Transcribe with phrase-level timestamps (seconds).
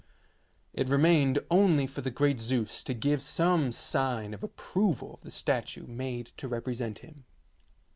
[0.73, 5.21] It remained only for the great Zeus to give some sign of ap proval of
[5.21, 7.25] the statue made to represent him.